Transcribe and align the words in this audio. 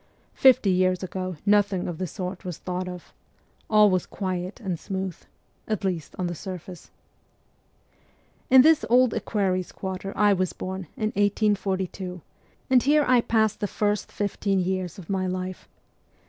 Fifty 0.33 0.71
years 0.71 1.03
ago 1.03 1.37
nothing 1.45 1.87
of 1.87 1.99
the 1.99 2.07
sort 2.07 2.43
was 2.43 2.57
thought 2.57 2.87
of; 2.89 3.13
all 3.69 3.91
was 3.91 4.07
quiet 4.07 4.59
and 4.59 4.79
smooth 4.79 5.15
at 5.67 5.83
least 5.83 6.15
on 6.17 6.25
the 6.25 6.33
surface. 6.33 6.89
In 8.49 8.63
this 8.63 8.83
Old 8.89 9.13
Equerries' 9.13 9.71
Quarter 9.71 10.11
I 10.17 10.33
was 10.33 10.53
born 10.53 10.87
in 10.97 11.09
1842, 11.11 12.19
and 12.67 12.81
here 12.81 13.05
I 13.07 13.21
passed 13.21 13.59
the 13.59 13.67
first 13.67 14.11
fifteen 14.11 14.59
years 14.59 14.97
of 14.97 15.07
my 15.07 15.27
life. 15.27 15.69